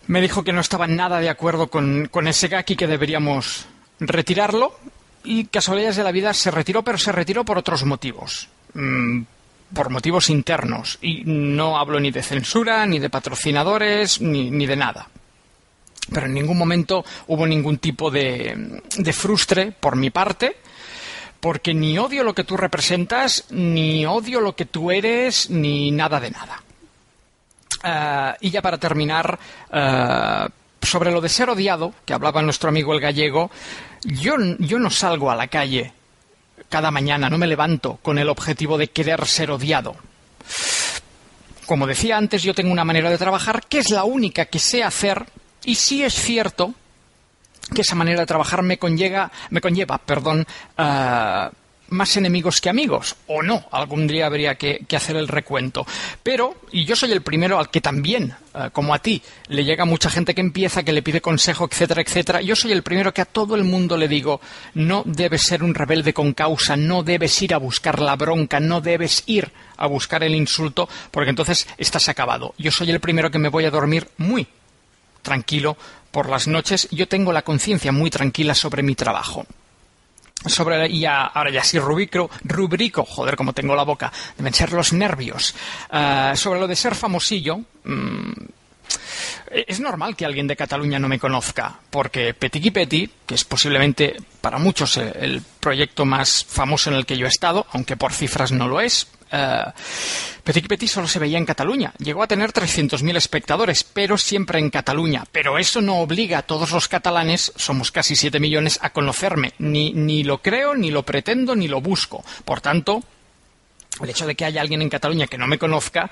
me 0.10 0.22
dijo 0.22 0.44
que 0.44 0.54
no 0.54 0.60
estaba 0.60 0.88
nada 0.88 1.20
de 1.20 1.30
acuerdo 1.30 1.68
con, 1.68 2.10
ese 2.28 2.48
gag 2.48 2.66
y 2.68 2.76
que 2.76 2.88
deberíamos 2.88 3.68
retirarlo. 4.00 4.76
Y 5.24 5.46
casualidades 5.46 5.98
de 5.98 6.04
la 6.04 6.12
vida 6.12 6.34
se 6.34 6.50
retiró, 6.50 6.82
pero 6.84 6.98
se 6.98 7.12
retiró 7.12 7.46
por 7.46 7.60
otros 7.60 7.86
motivos. 7.86 8.50
Mm, 8.74 9.22
por 9.72 9.92
motivos 9.92 10.32
internos. 10.32 10.98
Y 11.00 11.22
no 11.26 11.78
hablo 11.78 12.00
ni 12.00 12.10
de 12.10 12.24
censura, 12.24 12.88
ni 12.88 12.98
de 12.98 13.12
patrocinadores, 13.12 14.20
ni, 14.20 14.50
ni 14.50 14.66
de 14.66 14.76
nada. 14.76 15.10
Pero 16.12 16.26
en 16.26 16.34
ningún 16.34 16.58
momento 16.58 17.06
hubo 17.28 17.46
ningún 17.46 17.78
tipo 17.78 18.10
de, 18.10 18.82
de 18.98 19.14
frustre 19.14 19.72
por 19.80 19.96
mi 19.96 20.10
parte 20.10 20.58
porque 21.40 21.76
ni 21.76 22.00
odio 22.00 22.24
lo 22.24 22.34
que 22.34 22.44
tú 22.44 22.58
representas, 22.58 23.46
ni 23.52 24.08
odio 24.08 24.42
lo 24.42 24.56
que 24.56 24.66
tú 24.66 24.90
eres, 24.90 25.52
ni 25.52 25.92
nada 25.92 26.20
de 26.20 26.32
nada. 26.32 26.64
Eh, 27.84 28.34
y 28.42 28.50
ya 28.50 28.62
para 28.62 28.78
terminar, 28.78 29.38
eh, 29.72 30.48
sobre 30.82 31.12
lo 31.12 31.22
de 31.22 31.30
ser 31.30 31.50
odiado, 31.50 31.94
que 32.06 32.14
hablaba 32.14 32.42
nuestro 32.42 32.70
amigo 32.70 32.94
el 32.94 33.00
gallego, 33.00 33.52
yo, 34.04 34.36
yo 34.60 34.80
no 34.80 34.90
salgo 34.90 35.30
a 35.32 35.36
la 35.36 35.48
calle 35.48 35.94
cada 36.70 36.92
mañana, 36.92 37.30
no 37.30 37.38
me 37.38 37.48
levanto 37.48 38.00
con 38.02 38.18
el 38.18 38.30
objetivo 38.30 38.78
de 38.78 38.90
querer 38.90 39.26
ser 39.26 39.52
odiado. 39.52 39.96
Como 41.66 41.88
decía 41.88 42.18
antes, 42.18 42.44
yo 42.44 42.54
tengo 42.54 42.72
una 42.72 42.86
manera 42.86 43.10
de 43.10 43.18
trabajar 43.18 43.64
que 43.68 43.80
es 43.80 43.92
la 43.92 44.04
única 44.04 44.46
que 44.46 44.60
sé 44.60 44.84
hacer 44.84 45.26
y 45.64 45.76
sí 45.76 46.04
es 46.04 46.14
cierto 46.14 46.74
que 47.74 47.82
esa 47.82 47.96
manera 47.96 48.22
de 48.22 48.26
trabajar 48.26 48.64
me 48.64 48.80
conlleva, 48.80 49.32
me 49.52 49.62
conlleva 49.62 50.00
perdón, 50.00 50.48
uh, 50.78 51.50
más 51.90 52.16
enemigos 52.18 52.62
que 52.62 52.70
amigos, 52.70 53.16
o 53.28 53.42
no, 53.42 53.66
algún 53.72 54.08
día 54.08 54.26
habría 54.26 54.56
que, 54.56 54.86
hacer 54.96 55.16
el 55.16 55.28
recuento. 55.28 55.86
Pero, 56.24 56.56
y 56.72 56.86
yo 56.86 56.96
soy 56.96 57.12
el 57.12 57.22
primero 57.22 57.60
al 57.60 57.70
que 57.70 57.82
también, 57.82 58.34
uh, 58.54 58.70
como 58.72 58.94
a 58.94 59.00
ti, 59.00 59.22
le 59.48 59.64
llega 59.64 59.86
mucha 59.86 60.10
gente 60.10 60.36
que 60.36 60.42
empieza, 60.42 60.84
que 60.84 60.94
le 60.94 61.02
pide 61.02 61.22
consejo, 61.22 61.68
etcétera, 61.70 62.02
etcétera, 62.02 62.42
yo 62.42 62.56
soy 62.56 62.72
el 62.72 62.84
primero 62.84 63.14
que 63.14 63.22
a 63.22 63.26
todo 63.26 63.56
el 63.56 63.64
mundo 63.64 63.98
le 63.98 64.08
digo, 64.08 64.42
no 64.74 65.04
debes 65.06 65.44
ser 65.44 65.64
un 65.64 65.76
rebelde 65.76 66.14
con 66.14 66.34
causa, 66.34 66.76
no 66.76 67.04
debes 67.04 67.42
ir 67.42 67.54
a 67.54 67.58
buscar 67.58 68.00
la 68.00 68.16
bronca, 68.16 68.60
no 68.60 68.82
debes 68.82 69.24
ir 69.26 69.52
a 69.78 69.88
buscar 69.88 70.24
el 70.24 70.36
insulto, 70.36 70.90
porque 71.12 71.30
entonces 71.30 71.68
estás 71.78 72.10
acabado. 72.10 72.54
Yo 72.58 72.72
soy 72.72 72.92
el 72.92 73.00
primero 73.00 73.32
que 73.32 73.40
me 73.40 73.50
voy 73.50 73.66
a 73.66 73.72
dormir 73.72 74.08
muy 74.18 74.48
tranquilo 75.22 75.78
por 76.12 76.30
las 76.30 76.48
noches, 76.48 76.88
yo 76.92 77.08
tengo 77.08 77.32
la 77.32 77.44
conciencia 77.44 77.92
muy 77.92 78.10
tranquila 78.10 78.56
sobre 78.56 78.84
mi 78.84 78.96
trabajo. 78.96 79.46
Sobre, 80.46 80.88
y 80.88 81.02
ya, 81.02 81.26
ahora 81.26 81.52
ya 81.52 81.64
sí 81.64 81.78
rubrico, 81.80 82.30
rubrico, 82.46 83.04
joder, 83.04 83.36
como 83.36 83.52
tengo 83.52 83.76
la 83.76 83.84
boca, 83.84 84.12
deben 84.38 84.54
ser 84.54 84.72
los 84.72 84.94
nervios. 84.94 85.54
Uh, 85.92 86.36
sobre 86.36 86.62
lo 86.62 86.68
de 86.68 86.78
ser 86.78 86.96
famosillo, 86.96 87.60
mmm, 87.84 88.32
es 89.52 89.80
normal 89.80 90.16
que 90.16 90.26
alguien 90.26 90.48
de 90.48 90.56
Cataluña 90.56 91.00
no 91.00 91.08
me 91.08 91.20
conozca, 91.20 91.80
porque 91.90 92.34
Petit 92.34 92.72
Petit, 92.72 93.12
que 93.26 93.36
es 93.36 93.44
posiblemente 93.44 94.18
para 94.42 94.60
muchos 94.60 94.98
el 94.98 95.42
proyecto 95.60 96.06
más 96.06 96.46
famoso 96.46 96.90
en 96.90 96.96
el 96.96 97.06
que 97.06 97.18
yo 97.18 97.26
he 97.26 97.30
estado, 97.30 97.66
aunque 97.72 97.98
por 97.98 98.14
cifras 98.14 98.52
no 98.52 98.68
lo 98.68 98.80
es, 98.80 99.08
Uh, 99.32 99.72
Petit 100.44 100.68
Petit 100.68 100.90
solo 100.90 101.08
se 101.08 101.20
veía 101.20 101.38
en 101.38 101.46
Cataluña. 101.46 101.94
Llegó 102.00 102.24
a 102.24 102.28
tener 102.28 102.52
300.000 102.52 103.16
espectadores, 103.18 103.84
pero 103.84 104.18
siempre 104.18 104.58
en 104.58 104.72
Cataluña. 104.72 105.26
Pero 105.32 105.60
eso 105.60 105.82
no 105.82 106.00
obliga 106.00 106.40
a 106.40 106.42
todos 106.42 106.72
los 106.72 106.88
catalanes, 106.88 107.54
somos 107.56 107.92
casi 107.92 108.16
7 108.16 108.40
millones, 108.40 108.80
a 108.82 108.90
conocerme. 108.90 109.54
Ni, 109.60 109.94
ni 109.94 110.24
lo 110.24 110.42
creo, 110.42 110.76
ni 110.76 110.90
lo 110.90 111.04
pretendo, 111.04 111.56
ni 111.56 111.68
lo 111.68 111.82
busco. 111.82 112.24
Por 112.46 112.62
tanto, 112.62 113.04
el 114.02 114.10
hecho 114.10 114.26
de 114.26 114.36
que 114.36 114.46
haya 114.46 114.62
alguien 114.62 114.82
en 114.82 114.90
Cataluña 114.90 115.28
que 115.28 115.38
no 115.38 115.46
me 115.46 115.60
conozca, 115.60 116.10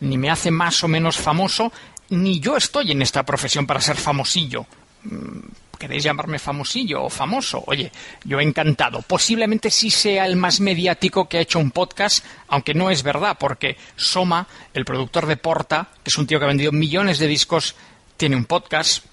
ni 0.00 0.18
me 0.18 0.30
hace 0.30 0.50
más 0.50 0.82
o 0.82 0.88
menos 0.88 1.16
famoso, 1.16 1.72
ni 2.08 2.40
yo 2.40 2.56
estoy 2.56 2.92
en 2.92 3.02
esta 3.02 3.24
profesión 3.24 3.66
para 3.66 3.80
ser 3.80 3.96
famosillo. 3.96 4.66
¿Queréis 5.78 6.04
llamarme 6.04 6.38
famosillo 6.38 7.04
o 7.04 7.10
famoso? 7.10 7.62
Oye, 7.66 7.92
yo 8.24 8.40
encantado. 8.40 9.02
Posiblemente 9.02 9.70
sí 9.70 9.90
sea 9.90 10.26
el 10.26 10.36
más 10.36 10.60
mediático 10.60 11.28
que 11.28 11.38
ha 11.38 11.42
hecho 11.42 11.58
un 11.58 11.70
podcast, 11.70 12.24
aunque 12.48 12.74
no 12.74 12.90
es 12.90 13.02
verdad, 13.02 13.36
porque 13.38 13.76
Soma, 13.96 14.46
el 14.74 14.84
productor 14.84 15.26
de 15.26 15.36
Porta, 15.36 15.88
que 16.02 16.10
es 16.10 16.18
un 16.18 16.26
tío 16.26 16.38
que 16.38 16.44
ha 16.44 16.48
vendido 16.48 16.72
millones 16.72 17.18
de 17.18 17.26
discos, 17.26 17.74
tiene 18.16 18.36
un 18.36 18.44
podcast. 18.44 19.04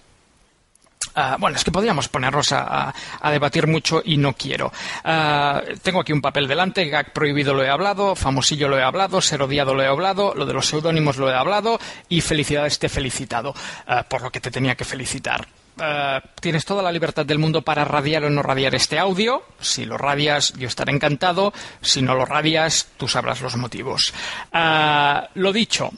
Uh, 1.15 1.37
bueno, 1.37 1.57
es 1.57 1.63
que 1.63 1.71
podríamos 1.71 2.07
ponernos 2.07 2.51
a, 2.53 2.91
debatir 3.29 3.67
mucho 3.67 4.01
y 4.03 4.17
no 4.17 4.33
quiero. 4.33 4.71
Uh, 5.05 5.77
tengo 5.83 5.99
aquí 5.99 6.11
un 6.11 6.21
papel 6.21 6.47
delante, 6.47 6.85
gag 6.85 7.13
prohibido 7.13 7.53
lo 7.53 7.63
he 7.63 7.69
hablado, 7.69 8.15
famosillo 8.15 8.67
lo 8.67 8.79
he 8.79 8.83
hablado, 8.83 9.21
ser 9.21 9.43
odiado 9.43 9.75
lo 9.75 9.83
he 9.83 9.87
hablado, 9.87 10.33
lo 10.33 10.45
de 10.45 10.53
los 10.53 10.67
seudónimos 10.67 11.17
lo 11.17 11.29
he 11.29 11.35
hablado 11.35 11.79
y 12.09 12.21
felicidades 12.21 12.79
te 12.79 12.87
he 12.87 12.89
felicitado 12.89 13.51
uh, 13.51 14.03
por 14.09 14.23
lo 14.23 14.31
que 14.31 14.39
te 14.39 14.49
tenía 14.49 14.75
que 14.75 14.85
felicitar. 14.85 15.45
Uh, 15.75 16.21
tienes 16.39 16.65
toda 16.65 16.83
la 16.83 16.91
libertad 16.91 17.25
del 17.25 17.39
mundo 17.39 17.63
para 17.63 17.83
radiar 17.83 18.23
o 18.25 18.29
no 18.29 18.43
radiar 18.43 18.75
este 18.75 18.99
audio. 18.99 19.41
Si 19.59 19.85
lo 19.85 19.97
radias, 19.97 20.53
yo 20.53 20.67
estaré 20.67 20.93
encantado. 20.93 21.51
Si 21.81 22.01
no 22.03 22.13
lo 22.13 22.25
radias, 22.25 22.89
tú 22.97 23.07
sabrás 23.07 23.41
los 23.41 23.55
motivos. 23.57 24.13
Uh, 24.53 25.25
lo 25.33 25.51
dicho, 25.51 25.89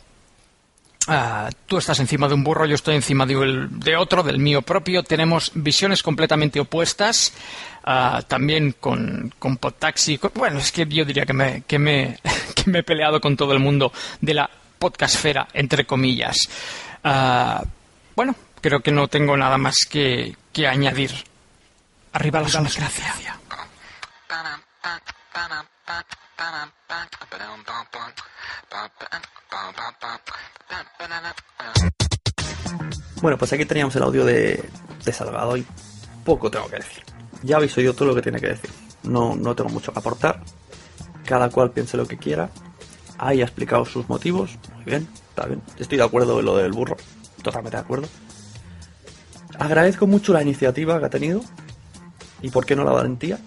uh, 1.10 1.50
tú 1.66 1.78
estás 1.78 2.00
encima 2.00 2.30
de 2.30 2.36
un 2.36 2.44
burro, 2.46 2.66
yo 2.66 2.76
estoy 2.76 2.96
encima 2.96 3.26
de, 3.26 3.98
otro, 3.98 4.24
del 4.24 4.40
mío 4.40 4.62
propio. 4.62 5.04
Tenemos 5.04 5.52
visiones 5.56 6.02
completamente 6.02 6.60
opuestas. 6.62 7.34
también 8.28 8.76
con, 8.80 9.34
con 9.38 9.58
Podtaxi. 9.58 10.18
Bueno, 10.36 10.60
es 10.60 10.72
que 10.72 10.86
yo 10.88 11.04
diría 11.04 11.26
que 11.26 11.34
me, 11.34 11.64
que, 11.68 11.80
me, 11.80 12.18
que 12.56 12.72
me 12.72 12.80
he 12.80 12.84
peleado 12.84 13.20
con 13.20 13.36
todo 13.36 13.52
el 13.52 13.60
mundo 13.60 13.92
de 14.22 14.36
la 14.36 14.50
podcastfera, 14.80 15.50
entre 15.54 15.86
comillas. 15.86 16.38
bueno, 18.16 18.36
creo 18.66 18.80
que 18.80 18.92
no 18.92 19.08
tengo 19.08 19.38
nada 19.38 19.60
más 19.60 19.76
que, 19.88 20.36
que 20.52 20.66
añadir. 20.66 21.12
Arriba 22.14 22.42
la 22.42 22.48
democracia. 22.48 23.14
Bueno, 33.22 33.38
pues 33.38 33.54
aquí 33.54 33.66
teníamos 33.66 33.96
el 33.98 34.02
audio 34.02 34.26
de, 34.26 34.68
de 35.04 35.14
Salgado 35.14 35.58
y 35.58 35.66
poco 36.24 36.50
tengo 36.50 36.68
que 36.68 36.78
decir. 36.78 37.04
Ya 37.44 37.58
habéis 37.58 37.78
oído 37.78 37.94
todo 37.94 38.08
lo 38.08 38.16
que 38.16 38.24
tiene 38.24 38.42
que 38.42 38.48
decir. 38.48 38.72
No, 39.04 39.36
no 39.36 39.56
tengo 39.56 39.70
mucho 39.70 39.94
que 39.94 40.00
aportar. 40.00 40.42
Cada 41.24 41.52
cual 41.52 41.70
piense 41.70 41.98
lo 41.98 42.08
que 42.08 42.18
quiera. 42.18 42.50
Ahí 43.20 43.44
ha 43.44 43.46
explicado 43.46 43.86
sus 43.86 44.10
motivos. 44.10 44.58
Muy 44.74 44.86
bien, 44.86 45.08
está 45.30 45.46
bien. 45.46 45.62
Estoy 45.78 46.00
de 46.00 46.04
acuerdo 46.04 46.40
en 46.40 46.46
lo 46.46 46.58
del 46.58 46.72
burro. 46.72 46.98
Totalmente 47.44 47.78
de 47.78 47.84
acuerdo. 47.84 48.08
Agradezco 49.60 50.08
mucho 50.08 50.34
la 50.34 50.42
iniciativa 50.42 51.00
que 51.00 51.06
ha 51.06 51.10
tenido 51.10 51.42
y 52.42 52.50
por 52.50 52.66
qué 52.66 52.76
no 52.76 52.84
la 52.84 52.92
valentía. 52.92 53.40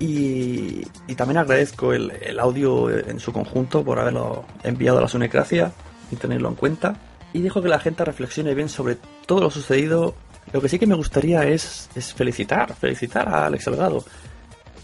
Y, 0.00 0.84
también 1.16 1.38
agradezco 1.38 1.92
el, 1.92 2.38
audio 2.38 2.88
en 2.90 3.18
su 3.18 3.32
conjunto 3.32 3.84
por 3.84 3.98
haberlo 3.98 4.44
enviado 4.62 4.98
a 4.98 5.00
la 5.02 5.08
Sunecracia 5.08 5.72
y 6.10 6.16
tenerlo 6.16 6.48
en 6.48 6.54
cuenta. 6.54 6.96
Y 7.32 7.42
dejo 7.42 7.60
que 7.60 7.68
la 7.68 7.80
gente 7.80 8.04
reflexione 8.04 8.54
bien 8.54 8.68
sobre 8.68 8.96
todo 9.26 9.40
lo 9.40 9.50
sucedido. 9.50 10.14
Lo 10.52 10.62
que 10.62 10.68
sí 10.68 10.78
que 10.78 10.86
me 10.86 10.94
gustaría 10.94 11.42
es, 11.44 11.90
es 11.94 12.14
felicitar, 12.14 12.74
felicitar 12.74 13.28
a 13.28 13.46
Alex 13.46 13.64
Salgado. 13.64 14.04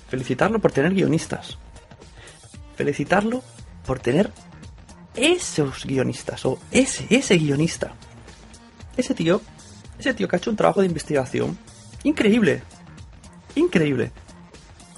Felicitarlo 0.09 0.59
por 0.59 0.73
tener 0.73 0.93
guionistas. 0.93 1.57
Felicitarlo 2.77 3.43
por 3.87 4.01
tener 4.01 4.31
esos 5.15 5.87
guionistas 5.87 6.45
o 6.45 6.59
ese, 6.71 7.07
ese 7.09 7.39
guionista. 7.39 7.93
Ese 8.97 9.15
tío, 9.15 9.41
ese 9.99 10.15
tío 10.15 10.29
que 10.29 10.37
ha 10.37 10.39
hecho 10.39 10.51
un 10.51 10.57
trabajo 10.57 10.81
de 10.81 10.87
investigación 10.87 11.59
increíble. 12.05 12.63
Increíble. 13.55 14.13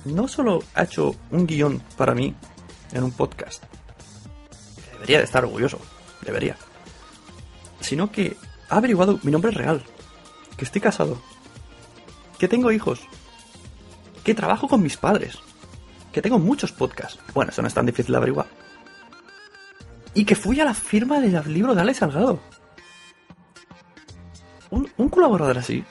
No 0.05 0.29
solo 0.29 0.63
ha 0.75 0.85
hecho 0.85 1.15
un 1.31 1.47
guion 1.47 1.83
para 1.97 2.15
mí 2.15 2.35
en 2.93 3.03
un 3.03 3.13
podcast. 3.13 3.65
Debería 4.93 5.19
de 5.19 5.25
estar 5.25 5.45
orgulloso. 5.45 5.79
Debería. 6.23 6.57
Sino 7.81 8.11
que 8.11 8.37
ha 8.69 8.77
averiguado 8.77 9.19
mi 9.23 9.33
nombre 9.33 9.51
real. 9.51 9.83
Que 10.57 10.65
estoy 10.65 10.81
casado. 10.81 11.21
Que 12.39 12.49
tengo 12.49 12.73
hijos. 12.73 13.01
Que 14.25 14.35
trabajo 14.35 14.69
con 14.69 14.83
mis 14.83 14.97
padres. 14.97 15.39
Que 16.13 16.23
tengo 16.23 16.39
muchos 16.39 16.73
podcasts. 16.73 17.19
Bueno, 17.35 17.51
eso 17.51 17.63
no 17.63 17.69
es 17.69 17.75
tan 17.75 17.87
difícil 17.87 18.13
de 18.13 18.17
averiguar. 18.17 18.47
Y 20.15 20.25
que 20.25 20.35
fui 20.35 20.59
a 20.61 20.65
la 20.65 20.75
firma 20.75 21.21
del 21.21 21.53
libro 21.53 21.75
de 21.75 21.83
Alex 21.83 21.99
Salgado 21.99 22.41
un, 24.97 25.09
colaborador 25.09 25.59
así, 25.59 25.85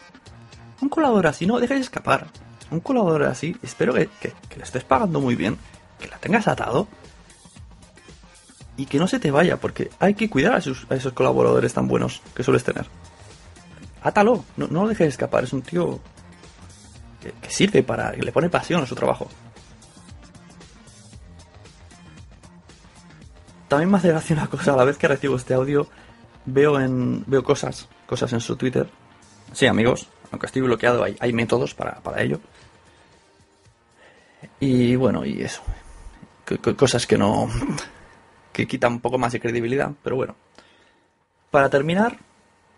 un 0.82 0.90
colaborador 0.90 1.28
así, 1.28 1.46
no 1.46 1.60
dejes 1.60 1.82
escapar. 1.82 2.28
Un 2.72 2.80
colaborador 2.80 3.24
así, 3.24 3.56
espero 3.62 3.94
que, 3.94 4.10
que, 4.20 4.58
le 4.58 4.64
estés 4.64 4.84
pagando 4.84 5.22
muy 5.22 5.36
bien, 5.36 5.58
que 6.00 6.08
la 6.08 6.18
tengas 6.18 6.48
atado 6.48 6.88
y 8.76 8.88
que 8.88 8.98
no 8.98 9.08
se 9.08 9.20
te 9.20 9.32
vaya, 9.32 9.58
porque 9.58 9.92
hay 10.00 10.16
que 10.16 10.30
cuidar 10.30 10.54
a 10.54 10.58
a 10.58 10.96
esos 10.96 11.14
colaboradores 11.14 11.74
tan 11.74 11.88
buenos 11.88 12.22
que 12.34 12.44
sueles 12.44 12.64
tener. 12.64 12.88
Átalo, 14.02 14.44
no, 14.58 14.68
no 14.68 14.84
lo 14.84 14.90
dejes 14.90 15.10
escapar, 15.10 15.44
es 15.44 15.54
un 15.54 15.62
tío 15.62 16.00
que, 17.22 17.32
que 17.34 17.50
sirve 17.50 17.84
para, 17.84 18.12
que 18.14 18.24
le 18.24 18.32
pone 18.32 18.50
pasión 18.50 18.82
a 18.84 18.88
su 18.88 18.96
trabajo. 18.96 19.30
también 23.68 23.92
me 23.92 23.98
hace 23.98 24.10
gracia 24.10 24.36
una 24.36 24.48
cosa, 24.48 24.74
a 24.74 24.78
la 24.78 24.86
vez 24.86 24.98
que 24.98 25.08
recibo 25.08 25.36
este 25.36 25.54
audio, 25.54 25.88
veo 26.46 26.80
en 26.80 27.24
veo 27.28 27.44
cosas, 27.44 27.90
cosas 28.06 28.32
en 28.34 28.42
su 28.42 28.56
Twitter. 28.56 28.90
Sí, 29.52 29.68
amigos, 29.68 30.08
aunque 30.32 30.48
estoy 30.48 30.62
bloqueado, 30.62 31.04
hay, 31.04 31.34
métodos 31.34 31.74
para, 31.74 31.96
para 32.02 32.22
ello. 32.22 32.40
Y 34.60 34.96
bueno, 34.96 35.26
y 35.26 35.42
eso. 35.42 35.62
Cosas 36.78 37.08
que 37.08 37.18
no. 37.18 37.50
que 38.54 38.68
quitan 38.68 38.94
un 38.94 39.02
poco 39.02 39.18
más 39.18 39.34
de 39.34 39.40
credibilidad, 39.40 39.92
pero 40.04 40.16
bueno. 40.16 40.36
Para 41.52 41.70
terminar, 41.70 42.18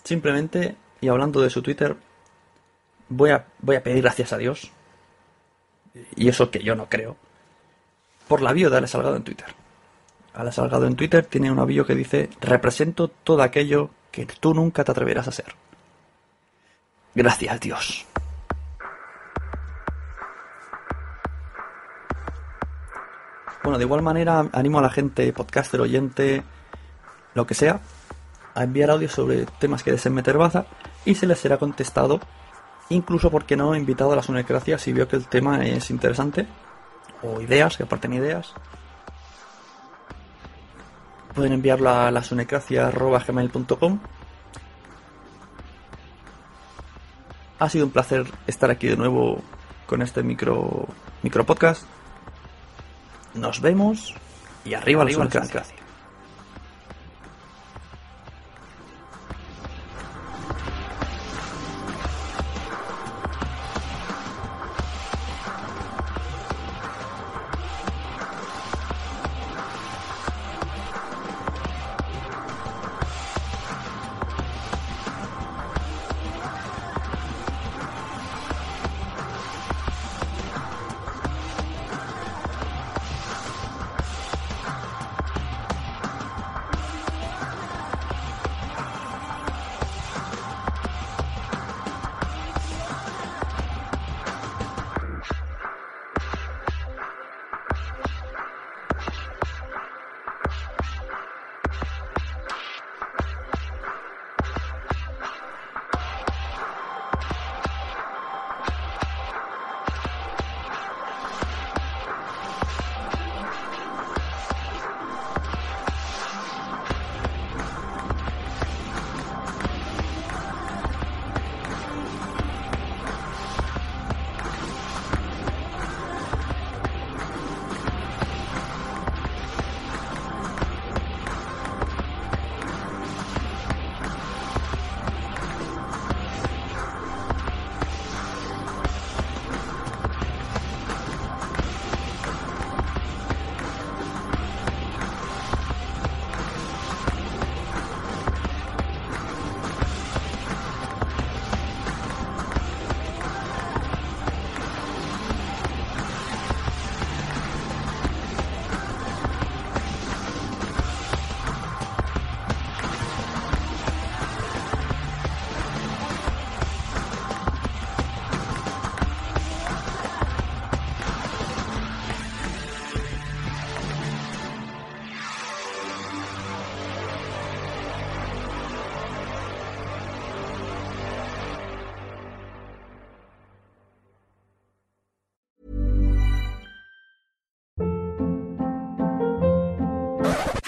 simplemente, 0.04 0.76
y 1.02 1.08
hablando 1.08 1.42
de 1.42 1.50
su 1.50 1.62
Twitter, 1.62 1.96
voy 3.10 3.32
a, 3.32 3.46
voy 3.60 3.76
a 3.76 3.84
pedir 3.84 4.02
gracias 4.04 4.34
a 4.34 4.38
Dios, 4.38 4.72
y 6.16 6.28
eso 6.30 6.52
que 6.52 6.64
yo 6.64 6.76
no 6.76 6.88
creo, 6.90 7.16
por 8.28 8.42
la 8.42 8.54
bio 8.54 8.70
de 8.70 8.78
Ale 8.78 8.88
Salgado 8.88 9.16
en 9.16 9.24
Twitter. 9.24 9.48
Ale 10.34 10.52
Salgado 10.52 10.86
en 10.88 10.96
Twitter 10.96 11.26
tiene 11.26 11.52
una 11.52 11.66
bio 11.66 11.86
que 11.86 11.96
dice: 11.96 12.30
Represento 12.42 13.08
todo 13.08 13.42
aquello 13.42 13.90
que 14.12 14.26
tú 14.26 14.54
nunca 14.54 14.84
te 14.84 14.92
atreverás 14.92 15.28
a 15.28 15.32
ser. 15.32 15.56
Gracias, 17.16 17.60
Dios. 17.60 18.06
Bueno, 23.64 23.78
de 23.80 23.84
igual 23.84 24.02
manera 24.02 24.48
animo 24.54 24.80
a 24.80 24.82
la 24.82 24.90
gente, 24.90 25.34
podcaster, 25.34 25.82
oyente, 25.82 26.44
lo 27.34 27.46
que 27.46 27.54
sea, 27.54 27.82
a 28.56 28.64
enviar 28.64 28.90
audios 28.90 29.12
sobre 29.12 29.46
temas 29.60 29.84
que 29.84 29.92
deseen 29.92 30.16
meter 30.16 30.38
baza 30.38 30.66
y 31.06 31.16
se 31.16 31.28
les 31.28 31.40
será 31.40 31.58
contestado, 31.58 32.20
incluso 32.90 33.30
porque 33.30 33.58
no 33.58 33.76
invitado 33.76 34.14
a 34.14 34.16
la 34.16 34.24
Sunecracia 34.24 34.78
si 34.78 34.94
veo 34.94 35.08
que 35.08 35.18
el 35.18 35.28
tema 35.28 35.66
es 35.66 35.90
interesante, 35.90 36.48
o 37.24 37.42
ideas, 37.42 37.78
que 37.78 37.84
aporten 37.84 38.14
ideas. 38.14 38.54
Pueden 41.38 41.54
enviarlo 41.54 41.92
a 41.92 42.10
la 42.10 42.24
sunecracia.gmail.com 42.24 44.00
Ha 47.60 47.70
sido 47.70 47.86
un 47.86 47.92
placer 47.92 48.26
estar 48.48 48.72
aquí 48.72 48.88
de 48.88 48.98
nuevo 48.98 49.44
con 49.86 50.02
este 50.02 50.24
micro, 50.24 50.88
micro 51.22 51.46
podcast. 51.46 51.84
Nos 53.36 53.62
vemos 53.62 54.16
y 54.66 54.74
arriba, 54.74 55.04
arriba 55.04 55.26
la 55.26 55.87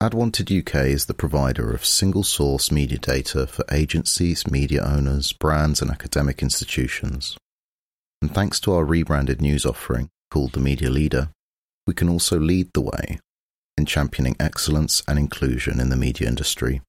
AdWanted 0.00 0.60
UK 0.60 0.86
is 0.86 1.06
the 1.06 1.12
provider 1.12 1.72
of 1.72 1.84
single 1.84 2.22
source 2.22 2.70
media 2.70 2.98
data 2.98 3.48
for 3.48 3.64
agencies, 3.72 4.48
media 4.48 4.80
owners, 4.80 5.32
brands, 5.32 5.82
and 5.82 5.90
academic 5.90 6.40
institutions. 6.40 7.36
And 8.22 8.32
thanks 8.32 8.60
to 8.60 8.74
our 8.74 8.84
rebranded 8.84 9.42
news 9.42 9.66
offering 9.66 10.08
called 10.30 10.52
The 10.52 10.60
Media 10.60 10.88
Leader, 10.88 11.30
we 11.84 11.94
can 11.94 12.08
also 12.08 12.38
lead 12.38 12.70
the 12.74 12.80
way 12.82 13.18
in 13.76 13.86
championing 13.86 14.36
excellence 14.38 15.02
and 15.08 15.18
inclusion 15.18 15.80
in 15.80 15.88
the 15.88 15.96
media 15.96 16.28
industry. 16.28 16.80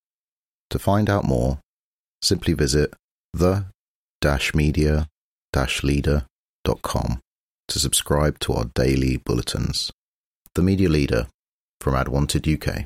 To 0.70 0.78
find 0.78 1.10
out 1.10 1.26
more, 1.26 1.58
simply 2.22 2.54
visit 2.54 2.94
the 3.34 3.66
media 4.54 5.08
leader.com 5.82 7.20
to 7.70 7.80
subscribe 7.80 8.38
to 8.42 8.54
our 8.54 8.66
daily 8.76 9.18
bulletins. 9.18 9.92
The 10.54 10.62
Media 10.62 10.90
Leader 10.90 11.26
from 11.82 11.96
AdWanted 11.96 12.46
UK. 12.46 12.86